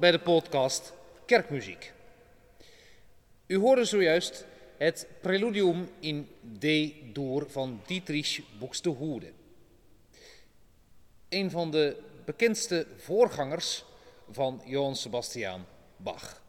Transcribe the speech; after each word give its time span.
bij 0.00 0.10
de 0.10 0.18
podcast 0.20 0.92
Kerkmuziek. 1.24 1.92
U 3.46 3.56
hoorde 3.56 3.84
zojuist 3.84 4.46
het 4.78 5.06
preludium 5.20 5.90
in 5.98 6.28
D-door 6.58 7.50
van 7.50 7.80
Dietrich 7.86 8.40
Buxtehude. 8.58 9.32
Een 11.28 11.50
van 11.50 11.70
de 11.70 12.02
bekendste 12.24 12.86
voorgangers 12.96 13.84
van 14.30 14.62
Johann 14.64 14.94
Sebastian 14.94 15.64
Bach. 15.96 16.42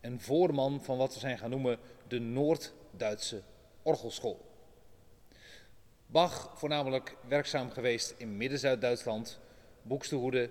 Een 0.00 0.20
voorman 0.20 0.84
van 0.84 0.96
wat 0.96 1.14
we 1.14 1.20
zijn 1.20 1.38
gaan 1.38 1.50
noemen 1.50 1.78
de 2.08 2.18
Noord-Duitse 2.18 3.42
orgelschool. 3.82 4.44
Bach 6.06 6.52
voornamelijk 6.54 7.16
werkzaam 7.28 7.70
geweest 7.70 8.14
in 8.16 8.36
Midden-Zuid-Duitsland, 8.36 9.38
Buxtehude, 9.82 10.50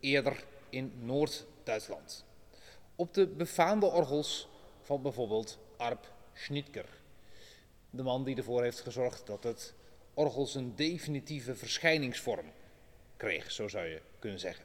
eerder 0.00 0.44
in 0.70 0.92
Noord-Duitsland. 0.98 2.24
Op 2.96 3.14
de 3.14 3.26
befaamde 3.26 3.86
orgels 3.86 4.48
van 4.82 5.02
bijvoorbeeld 5.02 5.58
Arp 5.76 6.12
Schnitger. 6.32 6.88
De 7.90 8.02
man 8.02 8.24
die 8.24 8.36
ervoor 8.36 8.62
heeft 8.62 8.80
gezorgd 8.80 9.26
dat 9.26 9.42
het 9.42 9.74
orgel 10.14 10.46
zijn 10.46 10.74
definitieve 10.74 11.54
verschijningsvorm 11.54 12.46
kreeg, 13.16 13.52
zo 13.52 13.68
zou 13.68 13.86
je 13.86 14.00
kunnen 14.18 14.40
zeggen. 14.40 14.64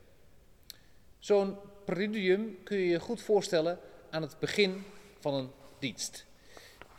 Zo'n 1.20 1.58
preludium 1.86 2.64
kun 2.64 2.78
je 2.78 2.88
je 2.88 3.00
goed 3.00 3.22
voorstellen 3.22 3.80
aan 4.10 4.22
het 4.22 4.40
begin 4.40 4.84
van 5.20 5.34
een 5.34 5.52
dienst. 5.80 6.26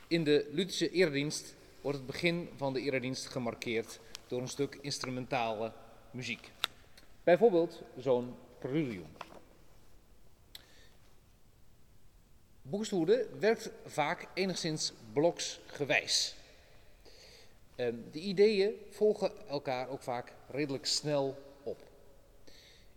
In 0.08 0.24
de 0.24 0.48
Lutherse 0.50 0.90
eredienst 0.90 1.54
wordt 1.80 1.98
het 1.98 2.06
begin 2.06 2.48
van 2.56 2.72
de 2.72 2.80
eredienst 2.80 3.26
gemarkeerd 3.26 4.00
door 4.26 4.40
een 4.40 4.48
stuk 4.48 4.78
instrumentale 4.80 5.72
muziek. 6.10 6.52
Bijvoorbeeld 7.24 7.82
zo'n 7.98 8.34
Boekswoede 12.62 13.28
werkt 13.38 13.70
vaak 13.84 14.26
enigszins 14.34 14.92
bloksgewijs. 15.12 16.34
Ehm, 17.76 17.94
de 18.10 18.18
ideeën 18.18 18.72
volgen 18.90 19.48
elkaar 19.48 19.88
ook 19.88 20.02
vaak 20.02 20.32
redelijk 20.48 20.86
snel 20.86 21.36
op. 21.62 21.80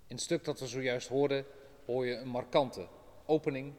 In 0.07 0.15
het 0.15 0.21
stuk 0.21 0.43
dat 0.43 0.59
we 0.59 0.67
zojuist 0.67 1.07
hoorden, 1.07 1.45
hoor 1.85 2.05
je 2.05 2.15
een 2.15 2.27
markante 2.27 2.87
opening. 3.25 3.73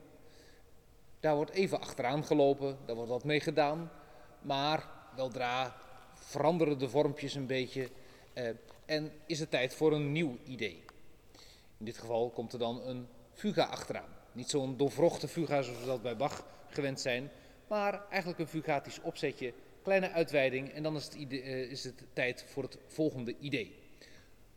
Daar 1.20 1.34
wordt 1.34 1.50
even 1.50 1.80
achteraan 1.80 2.24
gelopen, 2.24 2.78
daar 2.86 2.96
wordt 2.96 3.10
wat 3.10 3.24
mee 3.24 3.40
gedaan, 3.40 3.90
maar 4.40 4.88
weldra 5.16 5.76
veranderen 6.14 6.78
de 6.78 6.88
vormpjes 6.88 7.34
een 7.34 7.46
beetje 7.46 7.90
eh, 8.32 8.48
en 8.84 9.12
is 9.26 9.40
het 9.40 9.50
tijd 9.50 9.74
voor 9.74 9.92
een 9.92 10.12
nieuw 10.12 10.38
idee. 10.44 10.84
In 11.78 11.84
dit 11.84 11.98
geval 11.98 12.30
komt 12.30 12.52
er 12.52 12.58
dan 12.58 12.82
een 12.86 13.06
fuga 13.32 13.64
achteraan. 13.64 14.16
Niet 14.32 14.50
zo'n 14.50 14.76
doorvrochte 14.76 15.28
fuga 15.28 15.62
zoals 15.62 15.80
we 15.80 15.86
dat 15.86 16.02
bij 16.02 16.16
Bach 16.16 16.46
gewend 16.68 17.00
zijn, 17.00 17.30
maar 17.68 18.06
eigenlijk 18.10 18.40
een 18.40 18.48
fugatisch 18.48 19.00
opzetje, 19.00 19.52
kleine 19.82 20.10
uitweiding 20.10 20.72
en 20.72 20.82
dan 20.82 20.96
is 20.96 21.04
het, 21.04 21.14
eh, 21.14 21.70
is 21.70 21.84
het 21.84 22.04
tijd 22.12 22.44
voor 22.48 22.62
het 22.62 22.78
volgende 22.86 23.36
idee. 23.40 23.76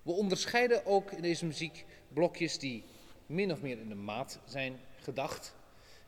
We 0.01 0.11
onderscheiden 0.11 0.85
ook 0.85 1.11
in 1.11 1.21
deze 1.21 1.45
muziek 1.45 1.85
blokjes 2.07 2.59
die 2.59 2.83
min 3.25 3.51
of 3.51 3.61
meer 3.61 3.79
in 3.79 3.89
de 3.89 3.95
maat 3.95 4.39
zijn 4.45 4.79
gedacht, 4.95 5.55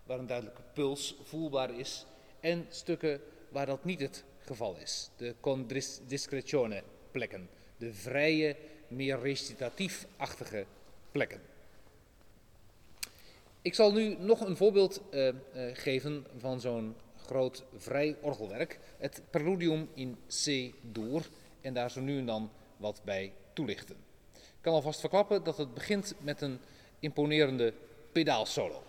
waar 0.04 0.20
een 0.20 0.28
duidelijke 0.28 0.62
puls 0.74 1.16
voelbaar 1.24 1.78
is, 1.78 2.06
en 2.40 2.66
stukken 2.70 3.22
waar 3.50 3.66
dat 3.66 3.84
niet 3.84 4.00
het 4.00 4.24
geval 4.40 4.76
is. 4.78 5.10
De 5.18 5.36
con 5.40 5.68
discretione 6.08 6.84
plekken, 7.12 7.50
de 7.78 7.94
vrije, 7.94 8.56
meer 8.88 9.20
recitatief-achtige 9.20 10.66
plekken. 11.14 11.42
Ik 13.62 13.74
zal 13.74 13.92
nu 13.94 14.16
nog 14.20 14.40
een 14.40 14.58
voorbeeld 14.58 15.02
uh, 15.12 15.28
uh, 15.28 15.34
geven 15.74 16.26
van 16.38 16.62
zo'n 16.62 16.96
groot 17.16 17.64
vrij 17.78 18.18
orgelwerk, 18.22 18.80
het 18.98 19.22
Preludium 19.30 19.90
in 19.94 20.18
C-dur, 20.28 21.30
en 21.62 21.74
daar 21.74 21.92
zo 21.92 22.02
nu 22.02 22.18
en 22.18 22.26
dan 22.26 22.52
wat 22.78 23.02
bij 23.04 23.34
toelichten. 23.54 23.96
Ik 24.34 24.62
kan 24.62 24.74
alvast 24.74 25.00
verklappen 25.00 25.44
dat 25.44 25.58
het 25.58 25.74
begint 25.74 26.16
met 26.20 26.42
een 26.42 26.60
imponerende 27.00 27.74
pedaalsolo. 28.12 28.84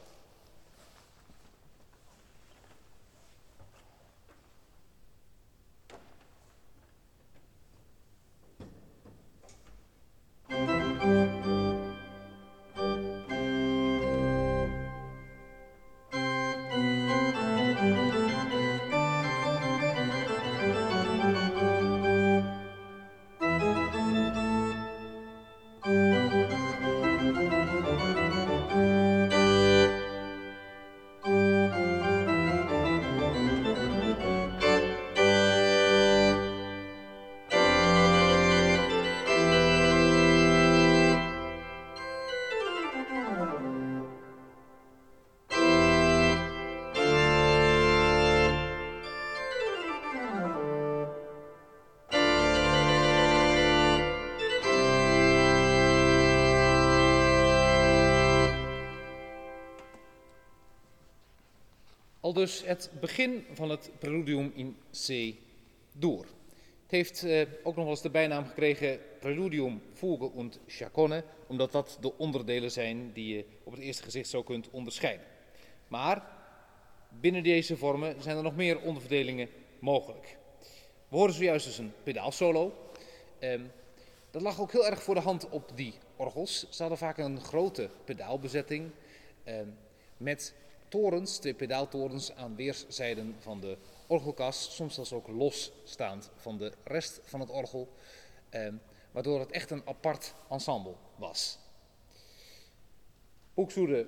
Al 62.24 62.32
dus 62.32 62.64
het 62.64 62.90
begin 63.00 63.46
van 63.52 63.70
het 63.70 63.90
preludium 63.98 64.52
in 64.54 64.76
C 65.06 65.34
door. 65.92 66.24
Het 66.82 66.90
heeft 66.90 67.24
eh, 67.24 67.40
ook 67.62 67.74
nog 67.74 67.84
wel 67.84 67.88
eens 67.88 68.02
de 68.02 68.10
bijnaam 68.10 68.46
gekregen 68.46 69.00
Preludium, 69.20 69.82
Fuge 69.92 70.30
und 70.32 70.60
Chaconne, 70.66 71.24
omdat 71.46 71.72
dat 71.72 71.98
de 72.00 72.16
onderdelen 72.18 72.70
zijn 72.70 73.12
die 73.12 73.36
je 73.36 73.44
op 73.64 73.72
het 73.72 73.80
eerste 73.80 74.02
gezicht 74.02 74.28
zo 74.28 74.42
kunt 74.42 74.70
onderscheiden. 74.70 75.26
Maar 75.88 76.22
binnen 77.20 77.42
deze 77.42 77.76
vormen 77.76 78.22
zijn 78.22 78.36
er 78.36 78.42
nog 78.42 78.56
meer 78.56 78.80
onderverdelingen 78.80 79.48
mogelijk. 79.78 80.36
We 81.08 81.16
horen 81.16 81.34
zojuist 81.34 81.66
dus 81.66 81.78
een 81.78 81.92
pedaalsolo. 82.02 82.74
Eh, 83.38 83.60
dat 84.30 84.42
lag 84.42 84.60
ook 84.60 84.72
heel 84.72 84.86
erg 84.86 85.02
voor 85.02 85.14
de 85.14 85.20
hand 85.20 85.48
op 85.48 85.72
die 85.74 85.94
orgels. 86.16 86.66
Ze 86.70 86.80
hadden 86.80 86.98
vaak 86.98 87.18
een 87.18 87.40
grote 87.40 87.88
pedaalbezetting 88.04 88.90
eh, 89.42 89.54
met 90.16 90.54
torens, 90.94 91.38
twee 91.38 91.54
pedaaltorens 91.54 92.34
aan 92.34 92.56
weerszijden 92.56 93.36
van 93.38 93.60
de 93.60 93.76
orgelkas, 94.06 94.74
soms 94.74 94.94
zelfs 94.94 95.12
ook 95.12 95.28
losstaand 95.28 96.30
van 96.36 96.58
de 96.58 96.72
rest 96.84 97.20
van 97.24 97.40
het 97.40 97.50
orgel, 97.50 97.88
eh, 98.48 98.72
waardoor 99.10 99.40
het 99.40 99.50
echt 99.50 99.70
een 99.70 99.82
apart 99.84 100.34
ensemble 100.50 100.94
was. 101.16 101.58
Boeksoede 103.54 104.06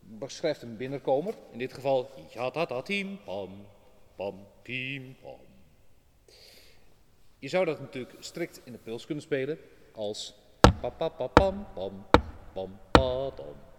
beschrijft 0.00 0.62
een 0.62 0.76
binnenkomer, 0.76 1.34
in 1.52 1.58
dit 1.58 1.72
geval 1.72 2.10
ja-ta-ta-team, 2.32 3.18
pam, 3.24 3.66
pam, 4.16 4.46
pim, 4.62 5.16
pam. 5.22 5.40
Je 7.38 7.48
zou 7.48 7.64
dat 7.64 7.80
natuurlijk 7.80 8.16
strikt 8.18 8.60
in 8.64 8.72
de 8.72 8.78
puls 8.78 9.06
kunnen 9.06 9.24
spelen 9.24 9.58
als 9.92 10.34
pa 10.80 10.90
pa 10.90 11.08
pa 11.08 11.26
pam 11.26 11.66
pam 11.74 12.06
pam 12.52 12.78
pa 12.90 13.30
pam. 13.30 13.73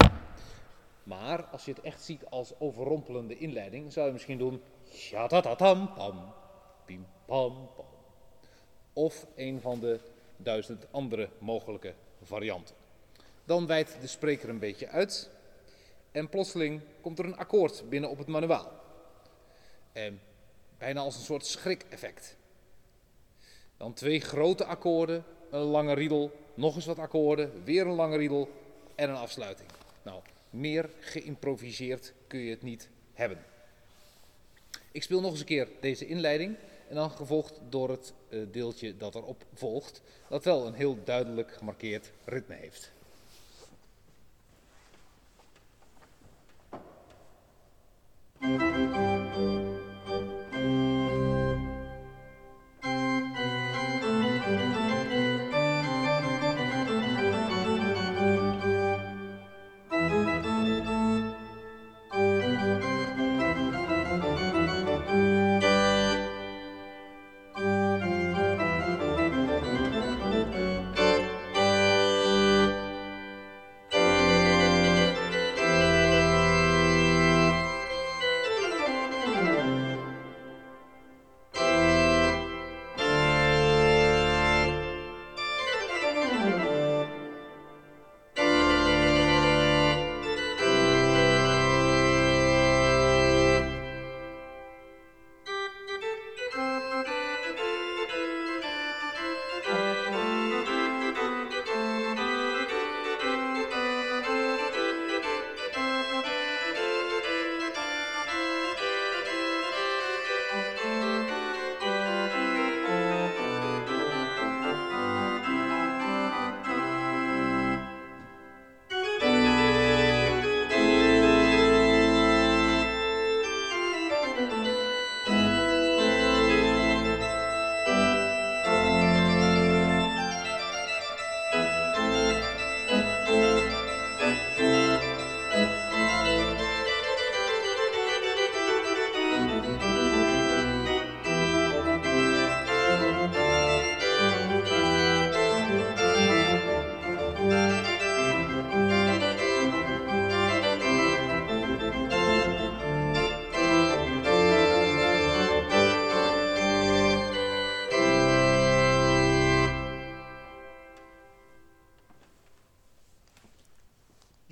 Maar 1.06 1.44
als 1.44 1.64
je 1.64 1.70
het 1.70 1.80
echt 1.80 2.02
ziet 2.02 2.24
als 2.24 2.52
overrompelende 2.58 3.38
inleiding, 3.38 3.92
zou 3.92 4.06
je 4.06 4.12
misschien 4.12 4.38
doen 4.38 4.62
shatatatam 4.92 5.94
pam, 5.94 6.32
pim 6.84 7.06
pam 7.24 7.68
pam. 7.76 7.86
Of 8.92 9.26
een 9.34 9.60
van 9.60 9.80
de 9.80 10.00
duizend 10.36 10.86
andere 10.90 11.28
mogelijke 11.38 11.94
varianten. 12.22 12.74
Dan 13.44 13.66
wijdt 13.66 14.00
de 14.00 14.06
spreker 14.06 14.48
een 14.48 14.58
beetje 14.58 14.88
uit 14.88 15.30
en 16.12 16.28
plotseling 16.28 16.80
komt 17.00 17.18
er 17.18 17.24
een 17.24 17.36
akkoord 17.36 17.88
binnen 17.88 18.10
op 18.10 18.18
het 18.18 18.26
manuaal. 18.26 18.72
En 19.92 20.20
bijna 20.78 21.00
als 21.00 21.16
een 21.16 21.22
soort 21.22 21.46
schrik-effect. 21.46 22.36
Dan 23.76 23.92
twee 23.92 24.20
grote 24.20 24.64
akkoorden, 24.64 25.24
een 25.50 25.60
lange 25.60 25.94
riedel, 25.94 26.32
nog 26.54 26.74
eens 26.74 26.86
wat 26.86 26.98
akkoorden, 26.98 27.64
weer 27.64 27.86
een 27.86 27.94
lange 27.94 28.16
riedel 28.16 28.48
en 28.94 29.08
een 29.08 29.16
afsluiting. 29.16 29.68
Nou, 30.02 30.20
meer 30.50 30.90
geïmproviseerd 31.00 32.12
kun 32.26 32.40
je 32.40 32.50
het 32.50 32.62
niet 32.62 32.88
hebben. 33.12 33.44
Ik 34.92 35.02
speel 35.02 35.20
nog 35.20 35.30
eens 35.30 35.40
een 35.40 35.46
keer 35.46 35.68
deze 35.80 36.06
inleiding 36.06 36.56
en 36.88 36.94
dan 36.94 37.10
gevolgd 37.10 37.60
door 37.68 37.90
het 37.90 38.12
eh, 38.28 38.40
deeltje 38.50 38.96
dat 38.96 39.14
erop 39.14 39.44
volgt, 39.54 40.02
dat 40.28 40.44
wel 40.44 40.66
een 40.66 40.74
heel 40.74 41.04
duidelijk 41.04 41.52
gemarkeerd 41.52 42.12
ritme 42.24 42.54
heeft. 42.54 42.94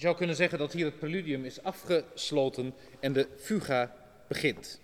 Zou 0.04 0.16
kunnen 0.16 0.36
zeggen 0.36 0.58
dat 0.58 0.72
hier 0.72 0.84
het 0.84 0.98
preludium 0.98 1.44
is 1.44 1.62
afgesloten 1.62 2.74
en 3.00 3.12
de 3.12 3.28
fuga 3.36 3.94
begint. 4.28 4.80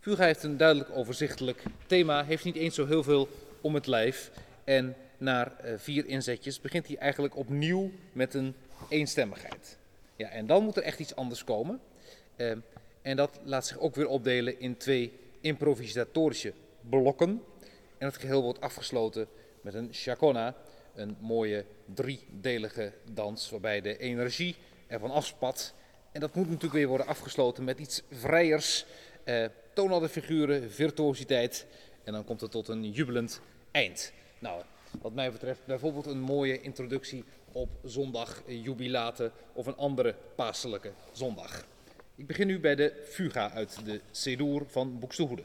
Fuga 0.00 0.24
heeft 0.24 0.42
een 0.42 0.56
duidelijk 0.56 0.90
overzichtelijk 0.96 1.62
thema, 1.86 2.24
heeft 2.24 2.44
niet 2.44 2.56
eens 2.56 2.74
zo 2.74 2.86
heel 2.86 3.02
veel 3.02 3.28
om 3.60 3.74
het 3.74 3.86
lijf. 3.86 4.30
En 4.64 4.96
na 5.18 5.56
uh, 5.64 5.72
vier 5.76 6.06
inzetjes 6.06 6.60
begint 6.60 6.86
hij 6.86 6.96
eigenlijk 6.96 7.36
opnieuw 7.36 7.90
met 8.12 8.34
een 8.34 8.54
eenstemmigheid. 8.88 9.78
Ja, 10.16 10.28
en 10.28 10.46
dan 10.46 10.64
moet 10.64 10.76
er 10.76 10.82
echt 10.82 10.98
iets 10.98 11.14
anders 11.14 11.44
komen. 11.44 11.80
Uh, 12.36 12.52
en 13.02 13.16
dat 13.16 13.40
laat 13.44 13.66
zich 13.66 13.78
ook 13.78 13.94
weer 13.94 14.08
opdelen 14.08 14.60
in 14.60 14.76
twee 14.76 15.12
improvisatorische 15.40 16.52
blokken. 16.88 17.42
En 17.98 18.06
het 18.06 18.16
geheel 18.16 18.42
wordt 18.42 18.60
afgesloten 18.60 19.28
met 19.60 19.74
een 19.74 19.88
chacona, 19.92 20.54
een 20.98 21.16
mooie 21.20 21.64
driedelige 21.94 22.92
dans 23.12 23.50
waarbij 23.50 23.80
de 23.80 23.98
energie 23.98 24.56
ervan 24.86 25.10
afspat. 25.10 25.74
En 26.12 26.20
dat 26.20 26.34
moet 26.34 26.46
natuurlijk 26.46 26.72
weer 26.72 26.86
worden 26.86 27.06
afgesloten 27.06 27.64
met 27.64 27.78
iets 27.78 28.02
vrijers, 28.10 28.84
eh, 29.24 29.44
toonladde 29.74 30.08
figuren, 30.08 30.70
virtuositeit. 30.70 31.66
En 32.04 32.12
dan 32.12 32.24
komt 32.24 32.40
het 32.40 32.50
tot 32.50 32.68
een 32.68 32.90
jubelend 32.90 33.40
eind. 33.70 34.12
Nou, 34.38 34.62
wat 35.00 35.12
mij 35.12 35.32
betreft 35.32 35.60
bijvoorbeeld 35.64 36.06
een 36.06 36.20
mooie 36.20 36.60
introductie 36.60 37.24
op 37.52 37.68
zondag 37.84 38.42
jubilate 38.46 39.30
of 39.52 39.66
een 39.66 39.76
andere 39.76 40.14
paaselijke 40.34 40.92
zondag. 41.12 41.66
Ik 42.14 42.26
begin 42.26 42.46
nu 42.46 42.60
bij 42.60 42.74
de 42.74 43.04
fuga 43.04 43.50
uit 43.50 43.84
de 43.84 44.00
Sedour 44.10 44.62
van 44.66 44.98
Boekstehoede. 44.98 45.42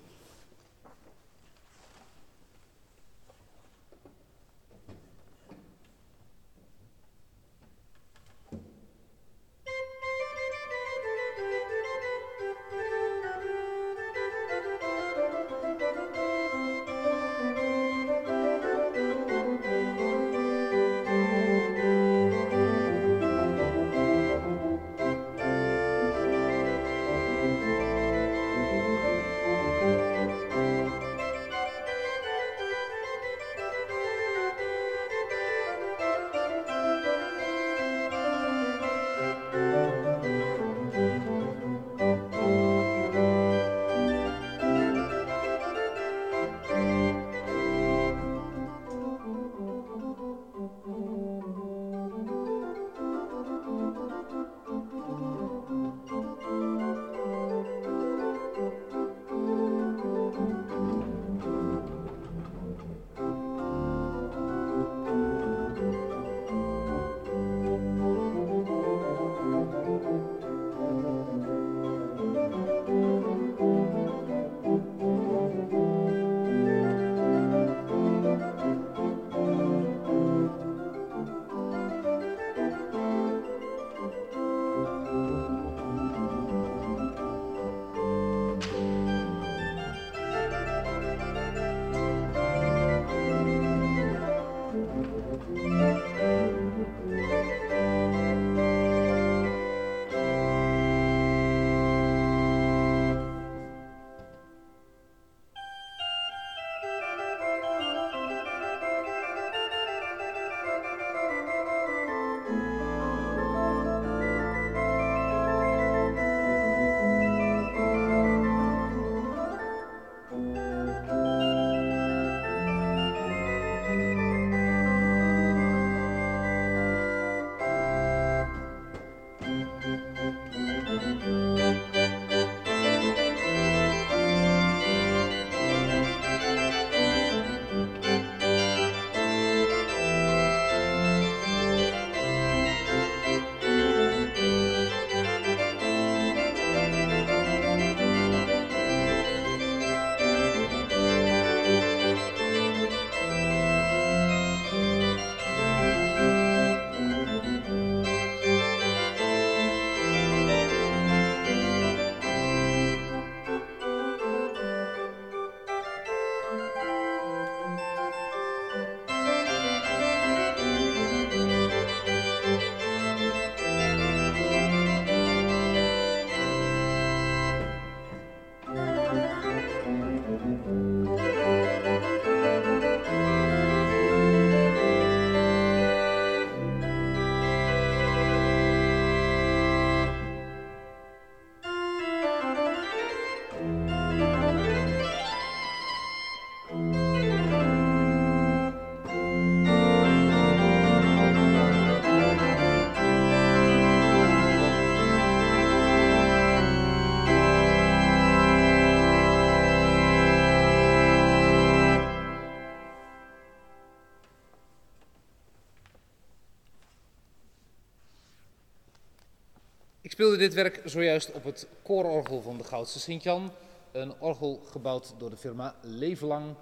Speelde 220.24 220.42
dit 220.42 220.54
werk 220.54 220.82
zojuist 220.86 221.32
op 221.32 221.44
het 221.44 221.68
koororgel 221.82 222.42
van 222.42 222.58
de 222.58 222.64
Goudse 222.64 223.00
Sint-Jan. 223.00 223.52
Een 223.92 224.14
orgel 224.20 224.62
gebouwd 224.66 225.14
door 225.18 225.30
de 225.30 225.38
firma 225.38 225.76
Leeflang. 225.82 226.56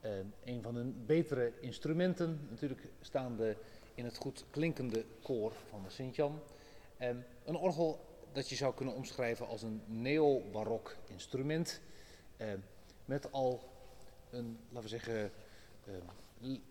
Eh, 0.00 0.10
een 0.44 0.62
van 0.62 0.74
hun 0.74 1.02
betere 1.06 1.52
instrumenten, 1.60 2.46
natuurlijk 2.50 2.80
staande 3.00 3.56
in 3.94 4.04
het 4.04 4.16
goed 4.16 4.44
klinkende 4.50 5.04
koor 5.22 5.52
van 5.68 5.82
de 5.82 5.90
Sint-Jan. 5.90 6.40
Eh, 6.96 7.08
een 7.44 7.56
orgel 7.56 8.00
dat 8.32 8.48
je 8.48 8.54
zou 8.54 8.74
kunnen 8.74 8.94
omschrijven 8.94 9.46
als 9.46 9.62
een 9.62 9.82
neo-barok 9.86 10.96
instrument. 11.06 11.80
Eh, 12.36 12.48
met 13.04 13.32
al 13.32 13.60
een, 14.30 14.58
laten 14.68 14.90
we 14.90 14.96
zeggen, 14.96 15.32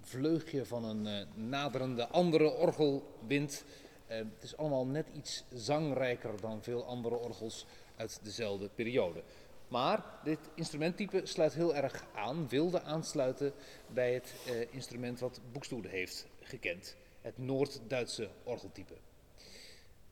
vleugje 0.01 0.65
van 0.65 0.83
een 0.83 1.07
eh, 1.07 1.25
naderende 1.35 2.07
andere 2.07 2.51
orgelwind. 2.51 3.63
Uh, 4.09 4.17
het 4.17 4.43
is 4.43 4.57
allemaal 4.57 4.85
net 4.85 5.07
iets 5.13 5.43
zangrijker 5.53 6.41
dan 6.41 6.63
veel 6.63 6.85
andere 6.85 7.15
orgels 7.15 7.65
uit 7.95 8.19
dezelfde 8.23 8.69
periode. 8.75 9.23
Maar 9.67 10.03
dit 10.23 10.39
instrumenttype 10.55 11.21
sluit 11.23 11.53
heel 11.53 11.75
erg 11.75 12.05
aan, 12.13 12.47
wilde 12.47 12.81
aansluiten 12.81 13.53
bij 13.87 14.13
het 14.13 14.33
uh, 14.47 14.73
instrument 14.73 15.19
wat 15.19 15.41
Boekstoede 15.51 15.87
heeft 15.87 16.27
gekend. 16.41 16.95
Het 17.21 17.37
Noord-Duitse 17.37 18.29
orgeltype. 18.43 18.93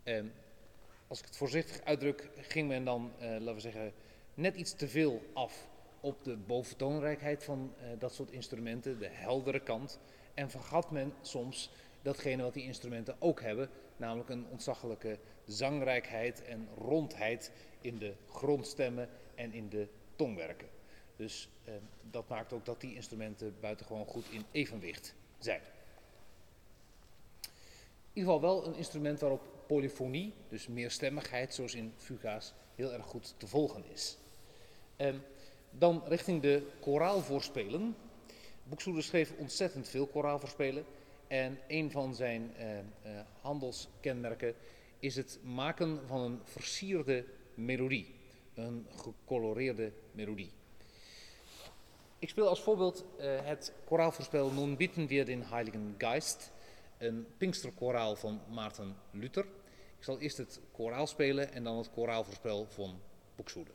Uh, 0.03 0.23
als 1.07 1.19
ik 1.19 1.25
het 1.25 1.37
voorzichtig 1.37 1.81
uitdruk, 1.83 2.29
ging 2.35 2.67
men 2.67 2.85
dan, 2.85 3.11
uh, 3.19 3.29
laten 3.29 3.53
we 3.53 3.59
zeggen, 3.59 3.93
net 4.33 4.55
iets 4.55 4.73
te 4.73 4.87
veel 4.87 5.21
af 5.33 5.67
op 5.99 6.23
de 6.23 6.35
boventoonrijkheid 6.35 7.43
van 7.43 7.73
dat 7.99 8.13
soort 8.13 8.31
instrumenten, 8.31 8.99
de 8.99 9.09
heldere 9.09 9.59
kant. 9.59 9.99
En 10.33 10.49
vergat 10.49 10.91
men 10.91 11.13
soms 11.21 11.71
datgene 12.01 12.43
wat 12.43 12.53
die 12.53 12.63
instrumenten 12.63 13.15
ook 13.19 13.41
hebben, 13.41 13.69
namelijk 13.97 14.29
een 14.29 14.45
ontzaglijke 14.49 15.19
zangrijkheid 15.45 16.43
en 16.43 16.67
rondheid 16.77 17.51
in 17.81 17.97
de 17.97 18.13
grondstemmen 18.31 19.09
en 19.35 19.53
in 19.53 19.69
de 19.69 19.87
tongwerken. 20.15 20.67
Dus 21.15 21.49
eh, 21.63 21.73
dat 22.11 22.27
maakt 22.27 22.53
ook 22.53 22.65
dat 22.65 22.81
die 22.81 22.95
instrumenten 22.95 23.55
buitengewoon 23.59 24.05
goed 24.05 24.25
in 24.29 24.43
evenwicht 24.51 25.15
zijn. 25.39 25.61
In 28.13 28.23
ieder 28.23 28.33
geval 28.33 28.41
wel 28.41 28.67
een 28.67 28.75
instrument 28.75 29.19
waarop 29.19 29.41
polyfonie, 29.67 30.33
dus 30.49 30.67
meerstemmigheid, 30.67 31.53
zoals 31.53 31.75
in 31.75 31.93
fuga's, 31.97 32.53
heel 32.75 32.93
erg 32.93 33.05
goed 33.05 33.33
te 33.37 33.47
volgen 33.47 33.83
is. 33.93 34.17
Eh, 34.95 35.13
dan 35.71 36.03
richting 36.05 36.41
de 36.41 36.67
koraalvoorspelen. 36.79 37.95
Boeksoeder 38.63 39.03
schreef 39.03 39.33
ontzettend 39.37 39.89
veel 39.89 40.07
koraalvoorspelen. 40.07 40.85
En 41.27 41.59
een 41.67 41.91
van 41.91 42.15
zijn 42.15 42.55
eh, 42.55 42.79
eh, 42.79 42.85
handelskenmerken 43.41 44.55
is 44.99 45.15
het 45.15 45.39
maken 45.43 45.99
van 46.07 46.21
een 46.21 46.39
versierde 46.43 47.25
melodie 47.53 48.15
een 48.57 48.87
gecoloreerde 48.95 49.91
melodie. 50.11 50.51
Ik 52.19 52.29
speel 52.29 52.47
als 52.47 52.61
voorbeeld 52.61 53.05
uh, 53.19 53.45
het 53.45 53.73
koraalvoorspel 53.85 54.51
Nun 54.51 54.77
bitten 54.77 55.07
wir 55.07 55.25
den 55.25 55.49
Heiligen 55.49 55.95
Geist, 55.97 56.51
een 56.97 57.27
Pinksterkoraal 57.37 58.15
van 58.15 58.41
Maarten 58.49 58.95
Luther. 59.11 59.45
Ik 59.97 60.03
zal 60.03 60.19
eerst 60.19 60.37
het 60.37 60.59
koraal 60.71 61.07
spelen 61.07 61.51
en 61.51 61.63
dan 61.63 61.77
het 61.77 61.91
koraalvoorspel 61.91 62.65
van 62.69 62.99
Boeksoede. 63.35 63.71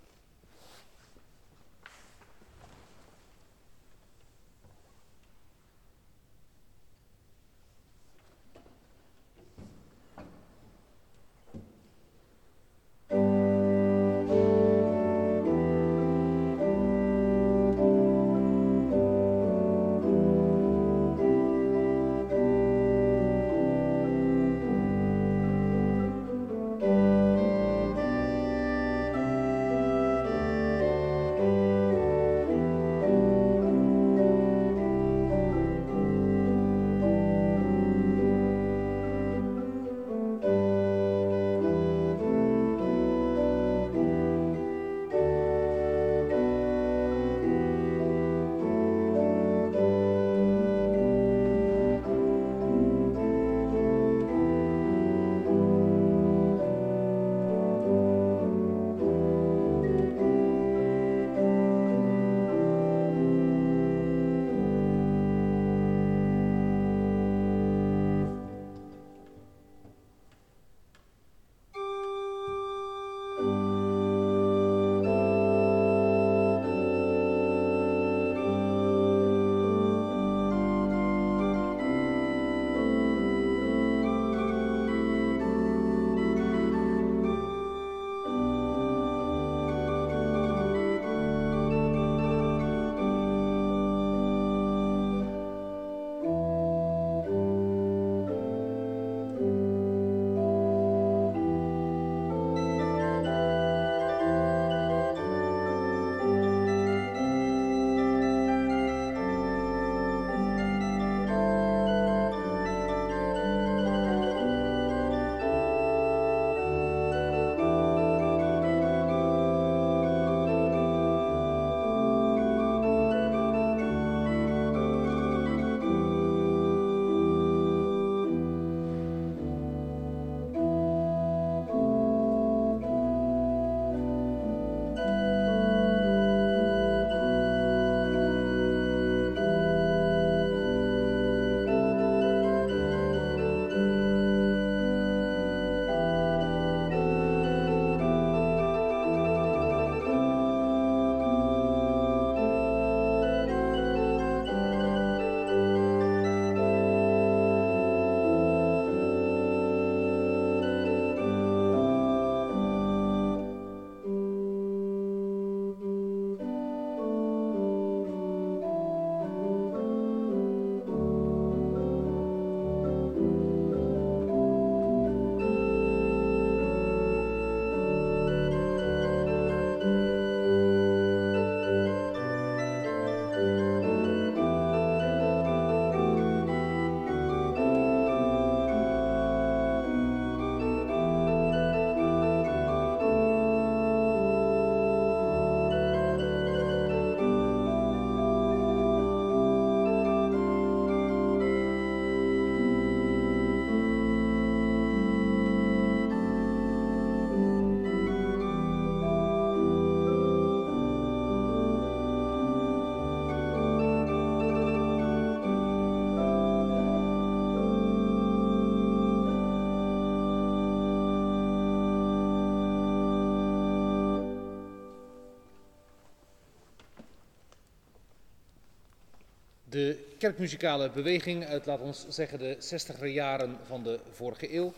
Kerkmuzikale 230.22 230.90
beweging 230.90 231.44
uit, 231.46 231.66
laten 231.66 231.86
we 231.86 232.12
zeggen, 232.12 232.38
de 232.38 232.56
60er 232.56 233.04
jaren 233.04 233.58
van 233.62 233.82
de 233.82 234.00
vorige 234.10 234.54
eeuw 234.54 234.72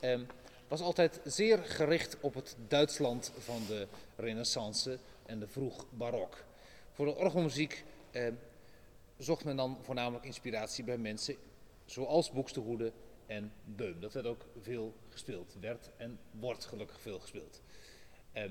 eh, 0.00 0.20
was 0.68 0.80
altijd 0.80 1.20
zeer 1.24 1.58
gericht 1.58 2.16
op 2.20 2.34
het 2.34 2.56
Duitsland 2.68 3.32
van 3.38 3.62
de 3.68 3.86
Renaissance 4.16 4.98
en 5.26 5.38
de 5.38 5.48
vroeg 5.48 5.86
barok. 5.90 6.44
Voor 6.92 7.06
de 7.06 7.14
orgelmuziek 7.14 7.84
eh, 8.10 8.26
zocht 9.18 9.44
men 9.44 9.56
dan 9.56 9.78
voornamelijk 9.82 10.24
inspiratie 10.24 10.84
bij 10.84 10.98
mensen 10.98 11.36
zoals 11.84 12.30
Boekstehoede 12.30 12.92
en 13.26 13.52
Beum. 13.64 14.00
Dat 14.00 14.12
werd 14.12 14.26
ook 14.26 14.46
veel 14.60 14.94
gespeeld, 15.08 15.56
werd 15.60 15.90
en 15.96 16.18
wordt 16.30 16.64
gelukkig 16.64 17.00
veel 17.00 17.18
gespeeld. 17.18 17.62
Eh, 18.32 18.50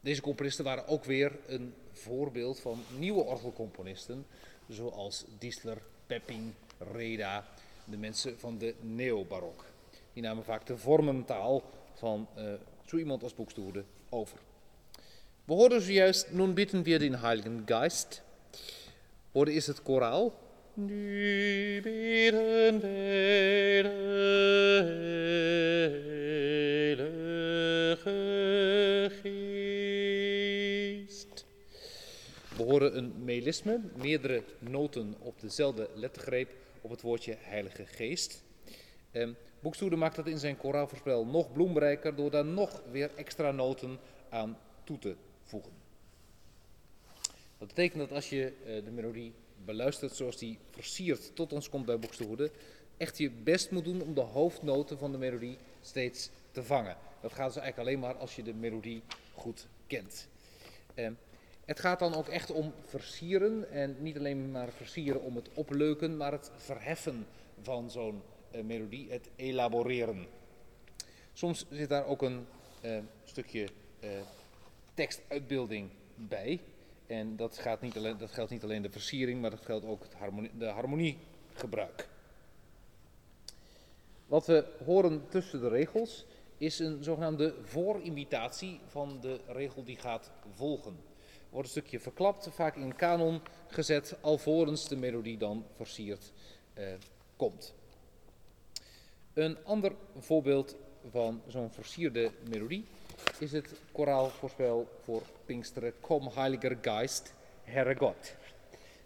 deze 0.00 0.20
componisten 0.20 0.64
waren 0.64 0.86
ook 0.86 1.04
weer 1.04 1.38
een 1.46 1.74
voorbeeld 1.92 2.60
van 2.60 2.82
nieuwe 2.98 3.22
orgelcomponisten, 3.22 4.26
zoals 4.68 5.24
Diesler, 5.38 5.78
Pepping, 6.06 6.52
Reda, 6.92 7.44
de 7.84 7.96
mensen 7.96 8.38
van 8.38 8.58
de 8.58 8.74
neobarok. 8.80 9.64
Die 10.12 10.22
namen 10.22 10.44
vaak 10.44 10.66
de 10.66 10.78
vormentaal 10.78 11.62
van 11.94 12.28
uh, 12.38 12.52
zo 12.86 12.96
iemand 12.96 13.22
als 13.22 13.34
Buxtehude 13.34 13.84
over. 14.08 14.38
We 15.44 15.52
hoorden 15.52 15.82
zojuist, 15.82 16.30
nun 16.30 16.54
bitten 16.54 16.82
wir 16.82 16.98
den 16.98 17.20
Heiligen 17.20 17.62
Geist. 17.66 18.22
Hoorde 19.32 19.52
is 19.52 19.66
het 19.66 19.82
koraal. 19.82 20.32
Nu 20.74 21.80
bidden 21.82 22.80
horen 32.76 32.96
een 32.96 33.24
melisme, 33.24 33.80
meerdere 33.94 34.42
noten 34.58 35.14
op 35.18 35.40
dezelfde 35.40 35.90
lettergreep 35.94 36.50
op 36.80 36.90
het 36.90 37.00
woordje 37.00 37.36
Heilige 37.40 37.86
Geest. 37.86 38.42
Eh, 39.10 39.28
Boekstoede 39.60 39.96
maakt 39.96 40.16
dat 40.16 40.26
in 40.26 40.38
zijn 40.38 40.56
koraalvoorspel 40.56 41.26
nog 41.26 41.52
bloemrijker 41.52 42.14
door 42.14 42.30
daar 42.30 42.44
nog 42.44 42.82
weer 42.90 43.10
extra 43.14 43.50
noten 43.50 43.98
aan 44.28 44.58
toe 44.84 44.98
te 44.98 45.16
voegen. 45.42 45.72
Dat 47.58 47.68
betekent 47.68 47.98
dat 47.98 48.12
als 48.12 48.28
je 48.28 48.52
eh, 48.66 48.84
de 48.84 48.90
melodie 48.90 49.32
beluistert 49.64 50.12
zoals 50.12 50.36
die 50.36 50.58
versierd 50.70 51.34
tot 51.34 51.52
ons 51.52 51.68
komt 51.68 51.86
bij 51.86 51.98
Boekstoede, 51.98 52.50
echt 52.96 53.18
je 53.18 53.30
best 53.30 53.70
moet 53.70 53.84
doen 53.84 54.02
om 54.02 54.14
de 54.14 54.20
hoofdnoten 54.20 54.98
van 54.98 55.12
de 55.12 55.18
melodie 55.18 55.58
steeds 55.80 56.30
te 56.50 56.62
vangen. 56.62 56.96
Dat 57.20 57.32
gaat 57.32 57.52
dus 57.52 57.62
eigenlijk 57.62 57.88
alleen 57.88 58.00
maar 58.00 58.16
als 58.16 58.36
je 58.36 58.42
de 58.42 58.54
melodie 58.54 59.02
goed 59.34 59.66
kent. 59.86 60.28
Eh, 60.94 61.10
het 61.66 61.80
gaat 61.80 61.98
dan 61.98 62.14
ook 62.14 62.28
echt 62.28 62.50
om 62.50 62.72
versieren 62.84 63.70
en 63.70 63.96
niet 63.98 64.18
alleen 64.18 64.50
maar 64.50 64.68
versieren 64.68 65.22
om 65.22 65.36
het 65.36 65.48
opleuken, 65.54 66.16
maar 66.16 66.32
het 66.32 66.50
verheffen 66.56 67.26
van 67.62 67.90
zo'n 67.90 68.22
uh, 68.54 68.62
melodie, 68.62 69.10
het 69.10 69.28
elaboreren. 69.36 70.26
Soms 71.32 71.66
zit 71.70 71.88
daar 71.88 72.06
ook 72.06 72.22
een 72.22 72.46
uh, 72.84 72.98
stukje 73.24 73.68
uh, 74.00 74.10
tekstuitbeelding 74.94 75.90
bij. 76.14 76.60
En 77.06 77.36
dat, 77.36 77.58
gaat 77.58 77.80
niet 77.80 77.96
alleen, 77.96 78.18
dat 78.18 78.30
geldt 78.30 78.50
niet 78.50 78.62
alleen 78.62 78.82
de 78.82 78.90
versiering, 78.90 79.40
maar 79.40 79.50
dat 79.50 79.64
geldt 79.64 79.84
ook 79.84 80.02
het 80.02 80.14
harmonie, 80.14 80.50
de 80.58 80.66
harmoniegebruik. 80.66 82.08
Wat 84.26 84.46
we 84.46 84.64
horen 84.84 85.28
tussen 85.28 85.60
de 85.60 85.68
regels 85.68 86.24
is 86.58 86.78
een 86.78 87.04
zogenaamde 87.04 87.54
voorimitatie 87.62 88.80
van 88.86 89.18
de 89.20 89.40
regel 89.46 89.84
die 89.84 89.96
gaat 89.96 90.30
volgen 90.54 90.96
wordt 91.56 91.74
een 91.74 91.80
stukje 91.80 92.00
verklapt, 92.00 92.48
vaak 92.50 92.76
in 92.76 92.96
kanon 92.96 93.40
gezet, 93.68 94.16
alvorens 94.20 94.88
de 94.88 94.96
melodie 94.96 95.38
dan 95.38 95.64
versierd 95.76 96.32
eh, 96.74 96.86
komt. 97.36 97.74
Een 99.34 99.64
ander 99.64 99.92
voorbeeld 100.18 100.76
van 101.10 101.42
zo'n 101.46 101.70
versierde 101.70 102.30
melodie 102.48 102.84
is 103.38 103.52
het 103.52 103.74
koraalvoorspel 103.92 104.88
voor 105.02 105.22
Pinksteren 105.44 105.92
Kom 106.00 106.28
Heiliger 106.34 106.78
Geist, 106.80 107.34
Herre 107.62 107.96
God. 107.96 108.34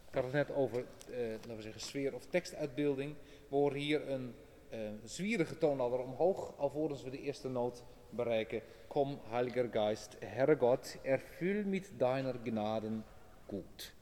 Ik 0.08 0.14
had 0.14 0.24
het 0.24 0.32
net 0.32 0.50
over, 0.50 0.84
eh, 1.10 1.18
laten 1.30 1.56
we 1.56 1.62
zeggen, 1.62 1.80
sfeer 1.80 2.14
of 2.14 2.26
tekstuitbeelding. 2.26 3.14
We 3.48 3.56
horen 3.56 3.78
hier 3.78 4.08
een 4.08 4.34
uh, 4.72 4.78
zwierige 5.04 5.58
toonladder 5.58 5.98
omhoog, 5.98 6.52
alvorens 6.56 7.02
we 7.02 7.10
de 7.10 7.20
eerste 7.20 7.48
noot 7.48 7.82
bereiken. 8.08 8.62
Komm, 8.92 9.20
Heiliger 9.30 9.68
Geist, 9.68 10.16
Herr 10.20 10.56
Gott, 10.56 10.98
erfüll 11.04 11.64
mit 11.64 12.02
deiner 12.02 12.32
Gnaden 12.32 13.04
gut. 13.46 13.92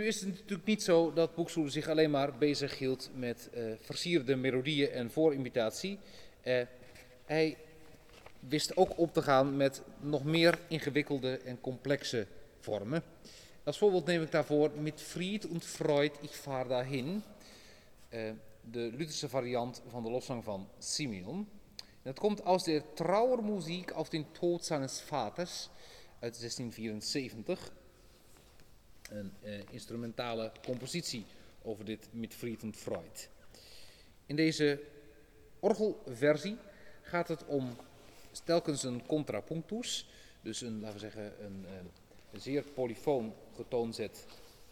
Nu 0.00 0.06
is 0.06 0.20
het 0.20 0.28
natuurlijk 0.28 0.68
niet 0.68 0.82
zo 0.82 1.12
dat 1.12 1.34
Boekstoelen 1.34 1.72
zich 1.72 1.88
alleen 1.88 2.10
maar 2.10 2.38
bezig 2.38 2.78
hield 2.78 3.10
met 3.14 3.50
uh, 3.54 3.72
versierde 3.80 4.36
melodieën 4.36 4.90
en 4.90 5.10
voorimitatie. 5.10 5.98
Uh, 6.44 6.60
hij 7.24 7.56
wist 8.38 8.76
ook 8.76 8.98
op 8.98 9.12
te 9.12 9.22
gaan 9.22 9.56
met 9.56 9.82
nog 10.00 10.24
meer 10.24 10.58
ingewikkelde 10.68 11.38
en 11.38 11.60
complexe 11.60 12.26
vormen. 12.60 13.02
Als 13.64 13.78
voorbeeld 13.78 14.06
neem 14.06 14.22
ik 14.22 14.30
daarvoor 14.30 14.70
Mit 14.78 15.00
Fried 15.00 15.46
und 15.46 15.64
Freud, 15.64 16.12
ich 16.20 16.36
fahr 16.36 16.68
dahin. 16.68 17.22
Uh, 18.10 18.30
de 18.70 18.90
Lutherse 18.96 19.28
variant 19.28 19.82
van 19.88 20.02
de 20.02 20.10
loszang 20.10 20.44
van 20.44 20.68
Simeon. 20.78 21.48
Dat 22.02 22.18
komt 22.18 22.42
aus 22.42 22.64
der 22.64 22.94
Trauermusik 22.94 23.90
auf 23.90 24.08
den 24.08 24.26
Tod 24.32 24.64
seines 24.64 25.00
Vaters 25.00 25.68
uit 26.20 26.40
1674. 26.40 27.72
Een 29.10 29.32
uh, 29.44 29.60
instrumentale 29.70 30.52
compositie 30.64 31.24
over 31.62 31.84
dit 31.84 32.08
mit 32.12 32.34
Fried 32.34 32.62
und 32.62 32.76
Freud. 32.76 33.28
In 34.26 34.36
deze 34.36 34.80
orgelversie 35.60 36.56
gaat 37.02 37.28
het 37.28 37.46
om 37.46 37.76
telkens 38.44 38.82
een 38.82 39.06
contrapunctus, 39.06 40.08
dus 40.42 40.60
een, 40.60 40.80
laten 40.80 40.94
we 40.94 41.00
zeggen, 41.00 41.44
een, 41.44 41.64
eh, 41.66 41.72
een 42.32 42.40
zeer 42.40 42.62
polyfoon 42.62 43.34
getoonzet 43.54 44.26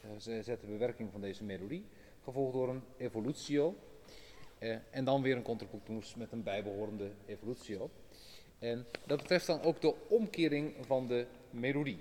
uh, 0.05 0.43
zette 0.43 0.67
bewerking 0.67 1.11
van 1.13 1.21
deze 1.21 1.45
melodie, 1.45 1.85
gevolgd 2.25 2.53
door 2.53 2.69
een 2.69 2.83
evolutio, 2.97 3.77
en 4.91 5.05
dan 5.05 5.23
weer 5.23 5.37
een 5.37 5.43
contrapunctus 5.43 6.15
met 6.15 6.33
een 6.33 6.43
bijbehorende 6.43 7.11
evolutio. 7.27 7.91
En 8.59 8.87
dat 9.07 9.19
betreft 9.19 9.47
dan 9.47 9.63
ook 9.63 9.81
de 9.81 9.95
omkering 10.09 10.75
van 10.81 11.07
de 11.07 11.27
melodie. 11.51 11.99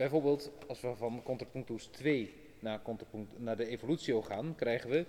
Bijvoorbeeld, 0.00 0.50
als 0.66 0.80
we 0.80 0.94
van 0.96 1.22
contrapunctus 1.22 1.84
2 1.84 2.34
naar, 2.58 2.80
naar 3.36 3.56
de 3.56 3.66
evolutio 3.66 4.22
gaan, 4.22 4.54
krijgen 4.54 4.90
we 4.90 5.06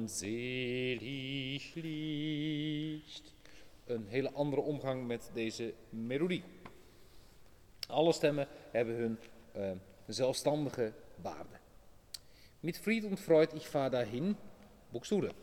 selig 0.07 1.75
Licht. 1.75 3.35
Een 3.87 4.07
hele 4.09 4.33
andere 4.33 4.63
omgang 4.63 5.07
met 5.07 5.31
deze 5.35 5.75
melodie. 5.89 6.43
Alle 7.89 8.13
stemmen 8.13 8.49
hebben 8.71 8.95
hun 8.95 9.19
uh, 9.57 9.71
zelfstandige 10.13 10.93
waarde. 11.19 11.59
Mit 12.63 12.77
Fried 12.77 13.05
und 13.05 13.19
Freud, 13.19 13.57
ich 13.57 13.69
fahr 13.69 13.91
dahin, 13.91 14.37
Buxtehude. 14.93 15.35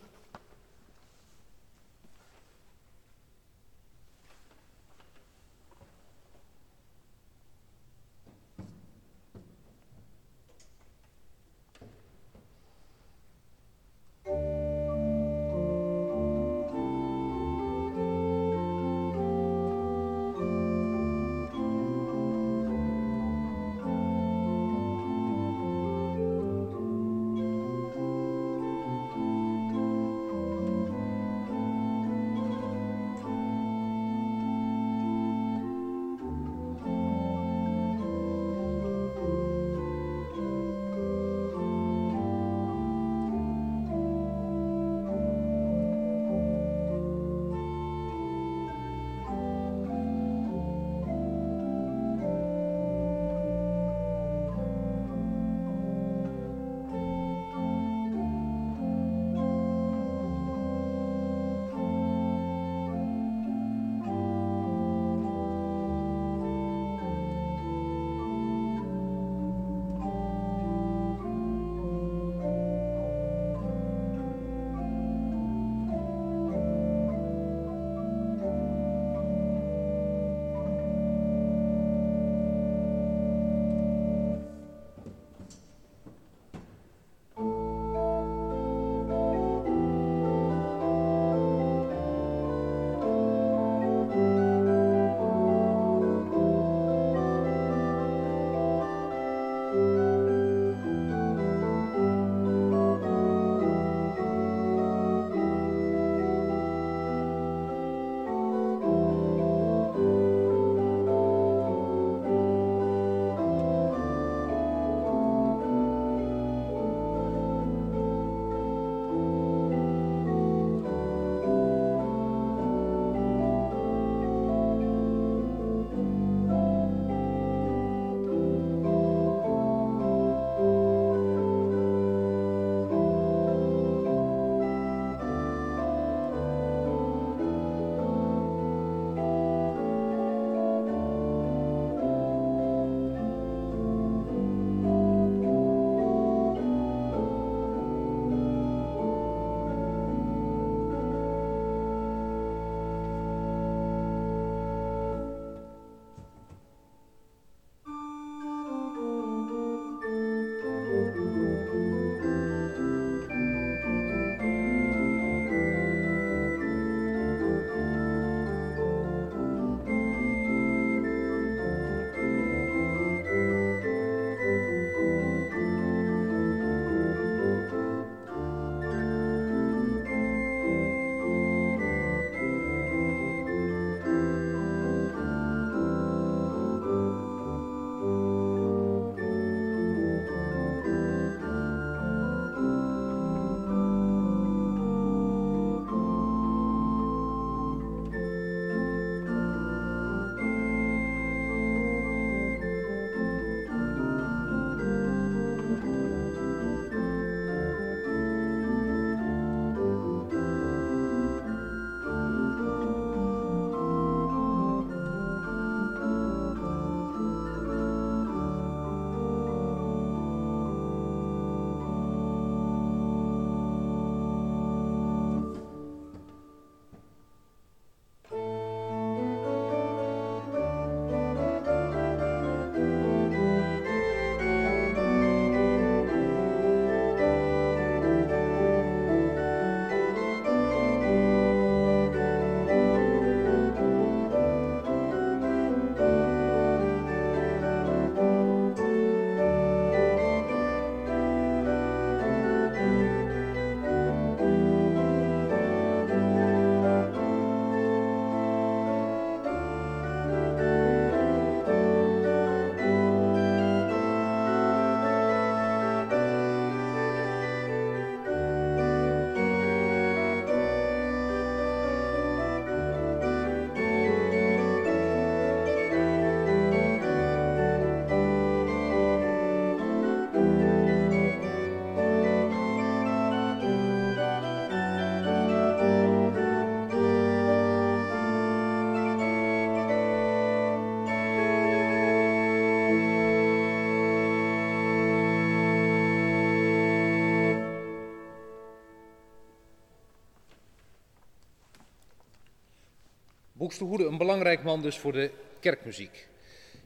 Buxtehude 303.57 304.05
een 304.05 304.17
belangrijk 304.17 304.63
man 304.63 304.81
dus 304.81 304.97
voor 304.97 305.11
de 305.11 305.31
kerkmuziek. 305.59 306.27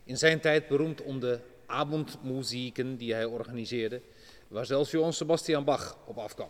In 0.04 0.18
zijn 0.18 0.40
tijd 0.40 0.68
beroemd 0.68 1.02
om 1.02 1.20
de 1.20 1.40
avondmuzieken 1.66 2.98
die 2.98 3.14
hij 3.14 3.26
organiseerde, 3.26 4.02
waar 4.48 4.66
zelfs 4.66 4.92
Johann 4.92 5.14
Sebastian 5.14 5.64
Bach 5.64 5.98
op 6.06 6.18
afkwam. 6.18 6.50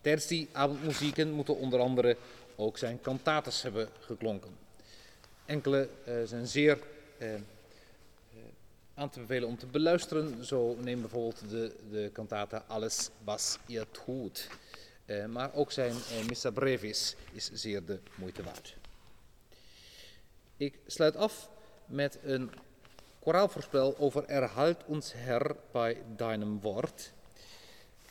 Tijdens 0.00 0.26
die 0.26 0.48
avondmuzieken 0.52 1.30
moeten 1.30 1.56
onder 1.56 1.80
andere 1.80 2.16
ook 2.56 2.78
zijn 2.78 3.00
kantates 3.00 3.62
hebben 3.62 3.88
geklonken. 4.00 4.50
Enkele 5.44 5.88
uh, 6.08 6.14
zijn 6.24 6.46
zeer 6.46 6.78
uh, 7.18 7.28
aan 8.94 9.10
te 9.10 9.20
bevelen 9.20 9.48
om 9.48 9.58
te 9.58 9.66
beluisteren. 9.66 10.44
Zo 10.44 10.76
neem 10.80 11.00
bijvoorbeeld 11.00 11.50
de, 11.50 11.74
de 11.90 12.10
cantata 12.12 12.64
Alles 12.66 13.10
was 13.24 13.58
ihr. 13.66 13.86
Uh, 15.06 15.26
maar 15.26 15.54
ook 15.54 15.72
zijn 15.72 15.94
Missa 16.28 16.50
Brevis 16.50 17.16
is 17.32 17.50
zeer 17.52 17.84
de 17.84 17.98
moeite 18.14 18.42
waard. 18.42 18.76
Ik 20.58 20.78
sluit 20.86 21.16
af 21.16 21.50
met 21.86 22.18
een 22.22 22.50
koraalvoorspel 23.18 23.98
over 23.98 24.24
Erhalt 24.24 24.84
ons 24.86 25.12
Herr 25.12 25.56
bij 25.72 26.02
deinem 26.16 26.60
Wort. 26.60 27.12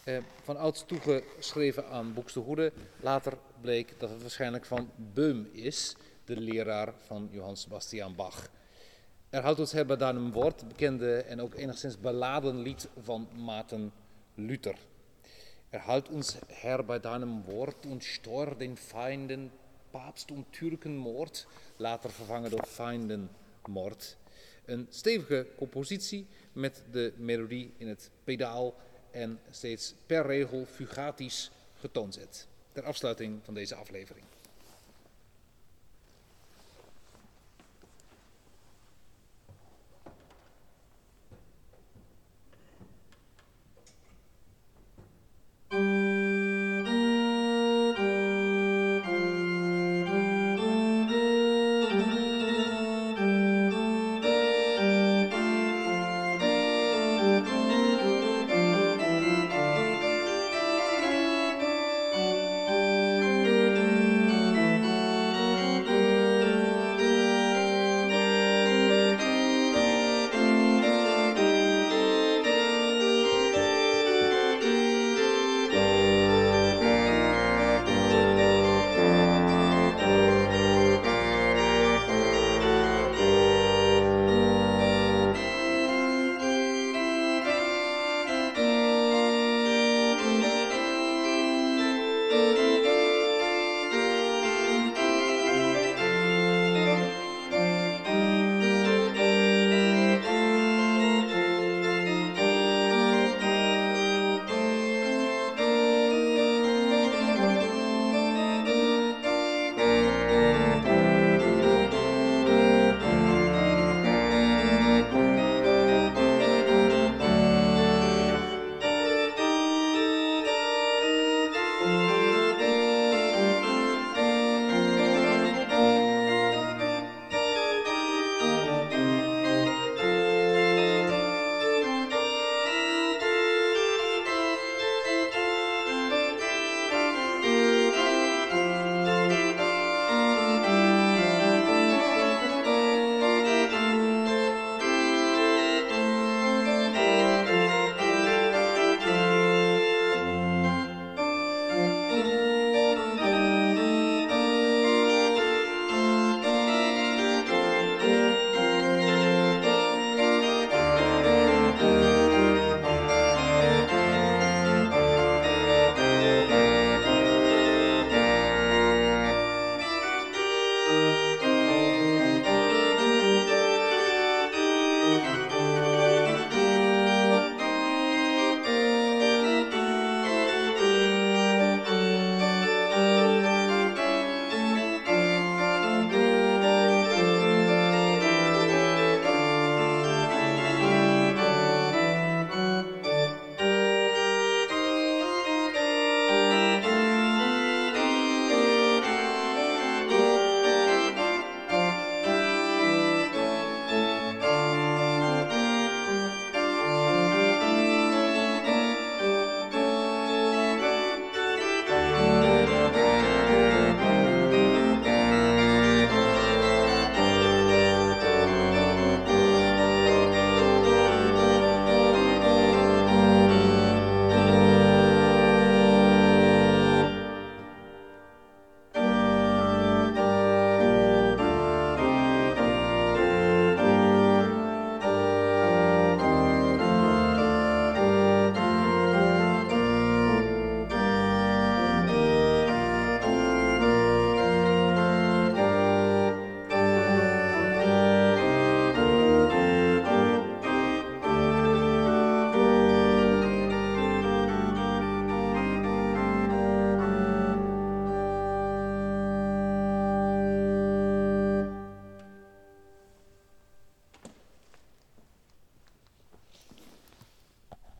Eh, 0.03 0.17
van 0.43 0.57
ouds 0.57 0.85
toegeschreven 0.85 1.87
aan 1.89 2.13
Boekstegoede. 2.13 2.71
Later 2.99 3.37
bleek 3.61 3.99
dat 3.99 4.09
het 4.09 4.21
waarschijnlijk 4.21 4.65
van 4.65 4.89
Beum 4.95 5.49
is, 5.51 5.95
de 6.25 6.39
leraar 6.39 6.93
van 7.05 7.29
Johann 7.31 7.55
Sebastian 7.55 8.15
Bach. 8.15 8.49
Erhalt 9.29 9.59
ons 9.59 9.71
Herr 9.71 9.85
bij 9.85 9.97
deinem 9.97 10.31
Wort, 10.31 10.67
bekende 10.67 11.17
en 11.17 11.41
ook 11.41 11.55
enigszins 11.55 11.99
beladen 11.99 12.61
lied 12.61 12.87
van 13.01 13.27
Maarten 13.35 13.91
Luther. 14.35 14.77
Erhalt 15.69 16.09
ons 16.09 16.35
Herr 16.47 16.85
bij 16.85 16.99
deinem 16.99 17.43
Wort 17.43 17.85
und 17.85 18.03
stor 18.03 18.57
den 18.57 18.77
Feinden 18.77 19.51
Papst 19.95 20.31
und 20.31 20.51
Türkenmoord, 20.51 21.47
later 21.77 22.09
vervangen 22.09 22.51
door 22.51 22.65
Feindenmoord. 22.65 24.17
Een 24.65 24.87
stevige 24.89 25.47
compositie 25.57 26.27
met 26.53 26.83
de 26.91 27.13
melodie 27.17 27.73
in 27.77 27.87
het 27.87 28.09
pedaal 28.23 28.75
en 29.11 29.39
steeds 29.49 29.95
per 30.05 30.25
regel 30.25 30.65
fugatisch 30.65 31.51
getoond 31.79 32.13
zet. 32.13 32.47
Ter 32.71 32.83
afsluiting 32.83 33.39
van 33.43 33.53
deze 33.53 33.75
aflevering. 33.75 34.25